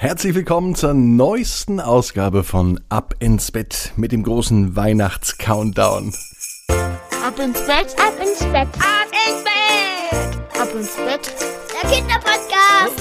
[0.00, 6.14] Herzlich willkommen zur neuesten Ausgabe von Ab ins Bett mit dem großen Weihnachts-Countdown.
[7.22, 10.58] Ab ins Bett, ab ins Bett, Ab ins Bett!
[10.58, 11.34] ab ins Bett.
[11.74, 12.94] Der Kinderpodcast!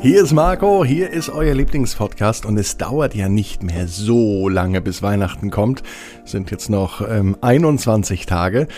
[0.00, 4.80] Hier ist Marco, hier ist euer Lieblingspodcast und es dauert ja nicht mehr so lange,
[4.80, 5.82] bis Weihnachten kommt.
[6.24, 8.68] Es sind jetzt noch ähm, 21 Tage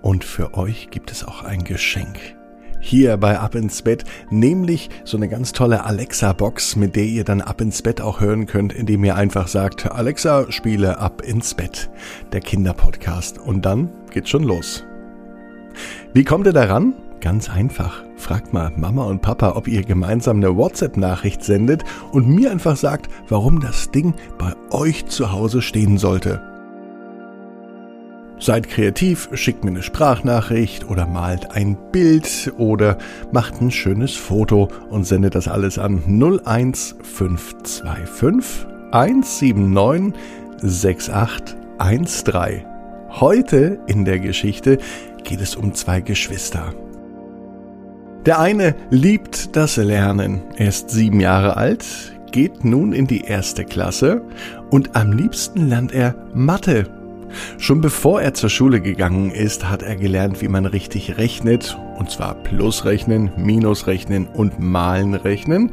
[0.00, 2.39] und für euch gibt es auch ein Geschenk.
[2.82, 7.42] Hier bei Ab ins Bett, nämlich so eine ganz tolle Alexa-Box, mit der ihr dann
[7.42, 11.90] Ab ins Bett auch hören könnt, indem ihr einfach sagt, Alexa, spiele Ab ins Bett,
[12.32, 13.38] der Kinderpodcast.
[13.38, 14.82] Und dann geht's schon los.
[16.14, 16.94] Wie kommt ihr daran?
[17.20, 18.02] Ganz einfach.
[18.16, 23.10] Fragt mal Mama und Papa, ob ihr gemeinsam eine WhatsApp-Nachricht sendet und mir einfach sagt,
[23.28, 26.49] warum das Ding bei euch zu Hause stehen sollte.
[28.40, 32.96] Seid kreativ, schickt mir eine Sprachnachricht oder malt ein Bild oder
[33.32, 40.14] macht ein schönes Foto und sendet das alles an 01525 179
[40.62, 42.64] 6813.
[43.10, 44.78] Heute in der Geschichte
[45.22, 46.72] geht es um zwei Geschwister.
[48.24, 50.40] Der eine liebt das Lernen.
[50.56, 51.84] Er ist sieben Jahre alt,
[52.32, 54.22] geht nun in die erste Klasse
[54.70, 56.99] und am liebsten lernt er Mathe.
[57.58, 62.10] Schon bevor er zur Schule gegangen ist, hat er gelernt, wie man richtig rechnet, und
[62.10, 65.70] zwar Plusrechnen, Minusrechnen und Malen rechnen.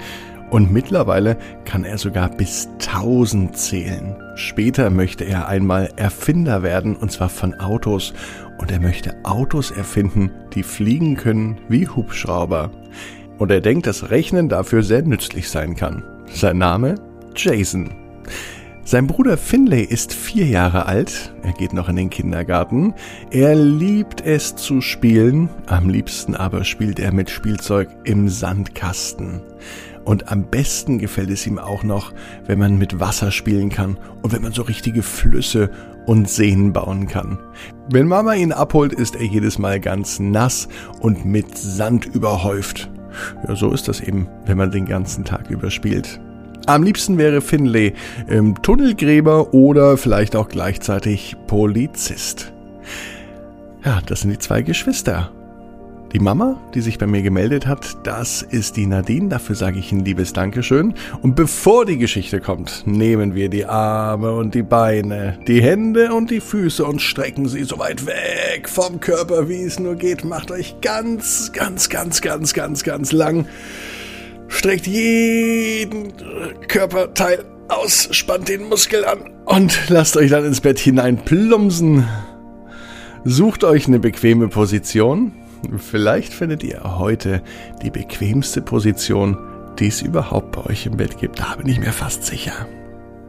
[0.49, 4.16] Und mittlerweile kann er sogar bis 1000 zählen.
[4.36, 8.14] Später möchte er einmal Erfinder werden, und zwar von Autos.
[8.58, 12.71] Und er möchte Autos erfinden, die fliegen können wie Hubschrauber.
[13.38, 16.03] Und er denkt, dass Rechnen dafür sehr nützlich sein kann.
[16.33, 16.95] Sein Name?
[17.36, 17.92] Jason.
[18.88, 22.93] Sein Bruder Finlay ist vier Jahre alt, er geht noch in den Kindergarten,
[23.31, 29.41] er liebt es zu spielen, am liebsten aber spielt er mit Spielzeug im Sandkasten.
[30.05, 32.13] Und am besten gefällt es ihm auch noch,
[32.45, 35.69] wenn man mit Wasser spielen kann und wenn man so richtige Flüsse
[36.05, 37.39] und Seen bauen kann.
[37.92, 40.70] Wenn Mama ihn abholt, ist er jedes Mal ganz nass
[41.02, 42.89] und mit Sand überhäuft.
[43.45, 46.21] Ja, so ist das eben, wenn man den ganzen Tag überspielt.
[46.67, 47.94] Am liebsten wäre Finlay
[48.30, 52.52] ähm, Tunnelgräber oder vielleicht auch gleichzeitig Polizist.
[53.86, 55.32] Ja, das sind die zwei Geschwister.
[56.11, 59.30] Die Mama, die sich bei mir gemeldet hat, das ist die Nadine.
[59.30, 60.94] Dafür sage ich ein liebes Dankeschön.
[61.22, 66.32] Und bevor die Geschichte kommt, nehmen wir die Arme und die Beine, die Hände und
[66.32, 70.26] die Füße und strecken sie so weit weg vom Körper, wie es nur geht.
[70.26, 73.45] Macht euch ganz, ganz, ganz, ganz, ganz, ganz lang.
[74.47, 76.13] Streckt jeden
[76.67, 82.08] Körperteil aus, spannt den Muskel an und lasst euch dann ins Bett hinein plumpsen.
[83.23, 85.33] Sucht euch eine bequeme Position.
[85.77, 87.41] Vielleicht findet ihr heute
[87.81, 89.37] die bequemste Position,
[89.80, 91.39] die es überhaupt bei euch im Bett gibt.
[91.39, 92.53] Da bin ich mir fast sicher.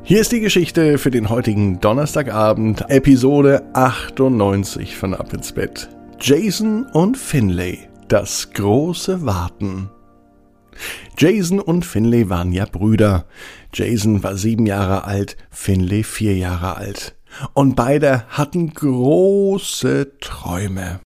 [0.02, 5.88] Hier ist die Geschichte für den heutigen Donnerstagabend, Episode 98 von Ab ins Bett.
[6.20, 9.90] Jason und Finlay, das große Warten.
[11.16, 13.26] Jason und Finlay waren ja Brüder.
[13.72, 17.16] Jason war sieben Jahre alt, Finlay vier Jahre alt.
[17.54, 21.00] Und beide hatten große Träume.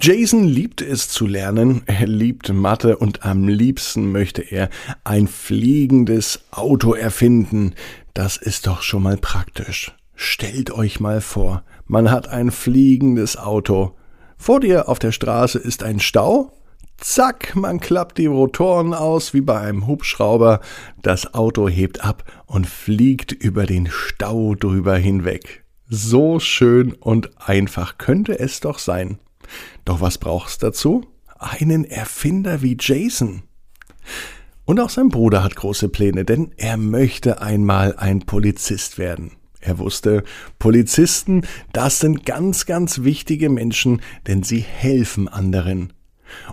[0.00, 4.70] Jason liebte es zu lernen, er liebte Mathe und am liebsten möchte er
[5.04, 7.74] ein fliegendes Auto erfinden.
[8.12, 9.94] Das ist doch schon mal praktisch.
[10.14, 13.94] Stellt euch mal vor, man hat ein fliegendes Auto.
[14.36, 16.52] Vor dir auf der Straße ist ein Stau,
[17.00, 20.60] Zack, man klappt die Rotoren aus wie bei einem Hubschrauber,
[21.00, 25.64] das Auto hebt ab und fliegt über den Stau drüber hinweg.
[25.88, 29.18] So schön und einfach könnte es doch sein.
[29.84, 31.06] Doch was braucht's dazu?
[31.38, 33.44] Einen Erfinder wie Jason.
[34.64, 39.32] Und auch sein Bruder hat große Pläne, denn er möchte einmal ein Polizist werden.
[39.60, 40.24] Er wusste,
[40.58, 45.92] Polizisten, das sind ganz, ganz wichtige Menschen, denn sie helfen anderen.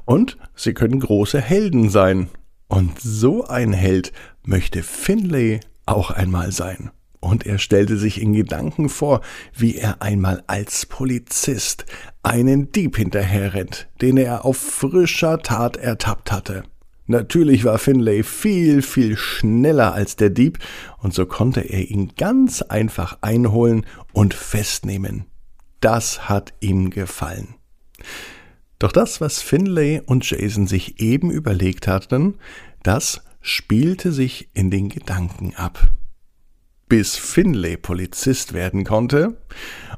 [0.06, 2.30] Und sie können große Helden sein.
[2.68, 4.12] Und so ein Held
[4.44, 6.92] möchte Finlay auch einmal sein.
[7.20, 9.22] Und er stellte sich in Gedanken vor,
[9.54, 11.86] wie er einmal als Polizist
[12.22, 16.64] einen Dieb hinterherrennt, den er auf frischer Tat ertappt hatte.
[17.08, 20.60] Natürlich war Finlay viel, viel schneller als der Dieb,
[20.98, 25.26] und so konnte er ihn ganz einfach einholen und festnehmen.
[25.82, 27.56] Das hat ihm gefallen.
[28.86, 32.36] Doch das, was Finlay und Jason sich eben überlegt hatten,
[32.84, 35.88] das spielte sich in den Gedanken ab.
[36.88, 39.42] Bis Finlay Polizist werden konnte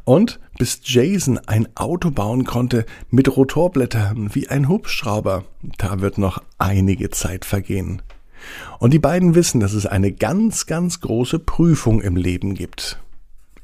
[0.05, 5.43] Und bis Jason ein Auto bauen konnte mit Rotorblättern wie ein Hubschrauber,
[5.77, 8.01] da wird noch einige Zeit vergehen.
[8.79, 13.01] Und die beiden wissen, dass es eine ganz, ganz große Prüfung im Leben gibt.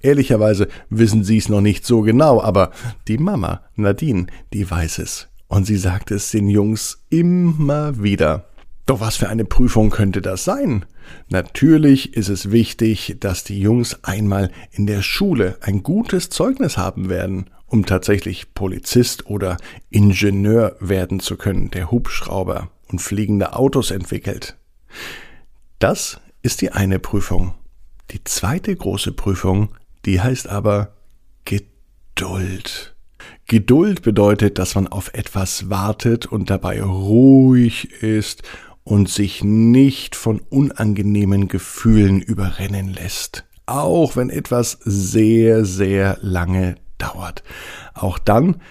[0.03, 2.71] Ehrlicherweise wissen sie es noch nicht so genau, aber
[3.07, 5.29] die Mama, Nadine, die weiß es.
[5.47, 8.49] Und sie sagt es den Jungs immer wieder.
[8.85, 10.85] Doch was für eine Prüfung könnte das sein?
[11.29, 17.09] Natürlich ist es wichtig, dass die Jungs einmal in der Schule ein gutes Zeugnis haben
[17.09, 19.57] werden, um tatsächlich Polizist oder
[19.89, 24.57] Ingenieur werden zu können, der Hubschrauber und fliegende Autos entwickelt.
[25.79, 27.53] Das ist die eine Prüfung.
[28.11, 29.69] Die zweite große Prüfung,
[30.05, 30.93] die heißt aber
[31.45, 32.95] Geduld.
[33.47, 38.43] Geduld bedeutet, dass man auf etwas wartet und dabei ruhig ist
[38.83, 43.45] und sich nicht von unangenehmen Gefühlen überrennen lässt.
[43.65, 47.43] Auch wenn etwas sehr, sehr lange dauert.
[47.93, 48.61] Auch dann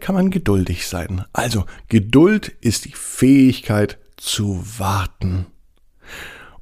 [0.00, 1.24] kann man geduldig sein.
[1.32, 5.46] Also Geduld ist die Fähigkeit zu warten.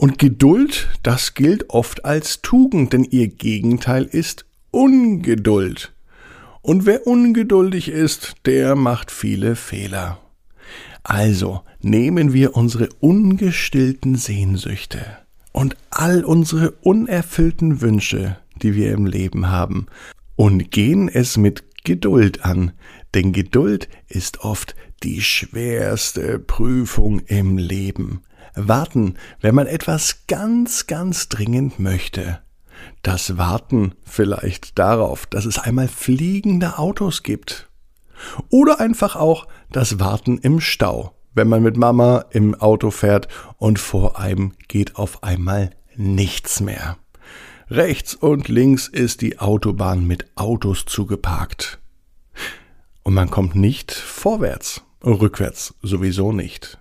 [0.03, 5.93] Und Geduld, das gilt oft als Tugend, denn ihr Gegenteil ist Ungeduld.
[6.61, 10.19] Und wer ungeduldig ist, der macht viele Fehler.
[11.05, 15.07] Also nehmen wir unsere ungestillten Sehnsüchte
[15.53, 19.87] und all unsere unerfüllten Wünsche, die wir im Leben haben,
[20.35, 22.73] und gehen es mit Geduld an,
[23.15, 28.23] denn Geduld ist oft die schwerste Prüfung im Leben.
[28.55, 32.41] Warten, wenn man etwas ganz, ganz dringend möchte.
[33.03, 37.69] Das Warten vielleicht darauf, dass es einmal fliegende Autos gibt.
[38.51, 43.79] Oder einfach auch das Warten im Stau, wenn man mit Mama im Auto fährt und
[43.79, 46.99] vor einem geht auf einmal nichts mehr.
[47.71, 51.79] Rechts und links ist die Autobahn mit Autos zugeparkt.
[53.03, 56.79] Und man kommt nicht vorwärts, rückwärts sowieso nicht.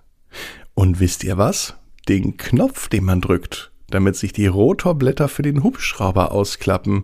[0.74, 1.76] Und wisst ihr was?
[2.08, 7.04] Den Knopf, den man drückt, damit sich die Rotorblätter für den Hubschrauber ausklappen,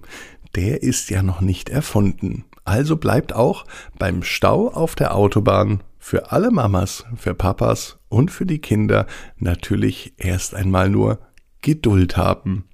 [0.55, 2.45] der ist ja noch nicht erfunden.
[2.65, 3.65] Also bleibt auch
[3.97, 10.13] beim Stau auf der Autobahn für alle Mamas, für Papas und für die Kinder natürlich
[10.17, 11.19] erst einmal nur
[11.61, 12.65] Geduld haben.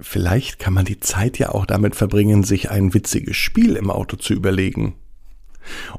[0.00, 4.16] Vielleicht kann man die Zeit ja auch damit verbringen, sich ein witziges Spiel im Auto
[4.16, 4.94] zu überlegen.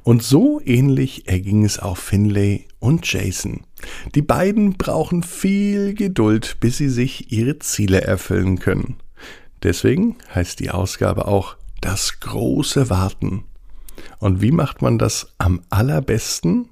[0.03, 3.61] Und so ähnlich erging es auch Finlay und Jason.
[4.15, 8.95] Die beiden brauchen viel Geduld, bis sie sich ihre Ziele erfüllen können.
[9.63, 13.45] Deswegen heißt die Ausgabe auch das große Warten.
[14.19, 16.69] Und wie macht man das am allerbesten?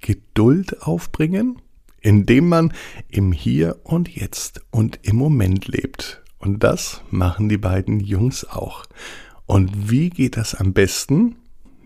[0.00, 1.60] Geduld aufbringen?
[2.00, 2.72] Indem man
[3.08, 6.22] im Hier und Jetzt und im Moment lebt.
[6.38, 8.84] Und das machen die beiden Jungs auch.
[9.46, 11.36] Und wie geht das am besten?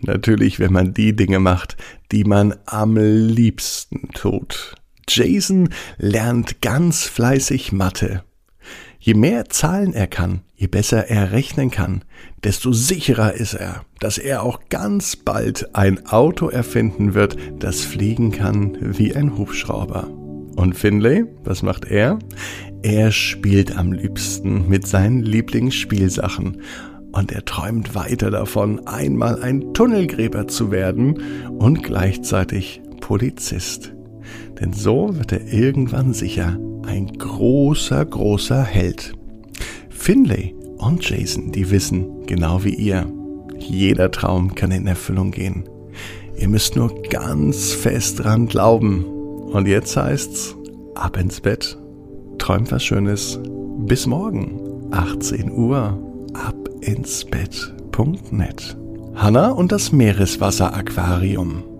[0.01, 1.77] Natürlich, wenn man die Dinge macht,
[2.11, 4.75] die man am liebsten tut.
[5.09, 8.23] Jason lernt ganz fleißig Mathe.
[8.99, 12.03] Je mehr Zahlen er kann, je besser er rechnen kann,
[12.43, 18.31] desto sicherer ist er, dass er auch ganz bald ein Auto erfinden wird, das fliegen
[18.31, 20.09] kann wie ein Hubschrauber.
[20.57, 22.19] Und Finlay, was macht er?
[22.81, 26.61] Er spielt am liebsten mit seinen Lieblingsspielsachen
[27.17, 31.19] und er träumt weiter davon, einmal ein Tunnelgräber zu werden
[31.57, 33.91] und gleichzeitig Polizist.
[34.61, 39.13] Denn so wird er irgendwann sicher ein großer, großer Held.
[39.89, 43.11] Finlay und Jason, die wissen, genau wie ihr,
[43.57, 45.63] jeder Traum kann in Erfüllung gehen.
[46.37, 49.03] Ihr müsst nur ganz fest dran glauben.
[49.03, 50.55] Und jetzt heißt's,
[50.93, 51.79] ab ins Bett,
[52.37, 53.39] träumt was Schönes.
[53.79, 55.99] Bis morgen, 18 Uhr,
[56.33, 58.77] ab ins Bett.net.
[59.13, 61.76] Hanna und das Meereswasseraquarium.